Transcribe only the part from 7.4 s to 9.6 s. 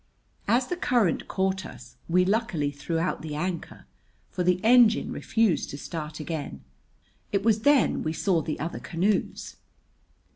was then we saw the other canoes.